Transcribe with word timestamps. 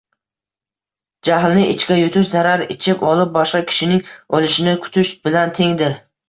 Jahlni 1.27 1.65
ichga 1.73 1.97
yutish 1.99 2.31
zahar 2.31 2.63
ichib 2.77 3.03
olib 3.11 3.29
boshqa 3.37 3.61
kishining 3.73 4.01
o’lishini 4.39 4.75
kutish 4.87 5.13
bilan 5.29 5.55
tengdir 5.61 5.97